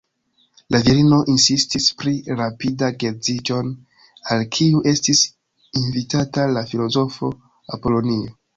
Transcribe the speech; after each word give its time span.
La 0.75 0.79
virino 0.85 1.17
insistis 1.33 1.89
pri 1.99 2.13
rapida 2.39 2.89
geedziĝon, 3.03 3.69
al 4.37 4.43
kiu 4.57 4.83
estis 4.95 5.23
invitata 5.83 6.51
la 6.57 6.67
filozofo 6.73 7.33
Apolonio. 7.79 8.37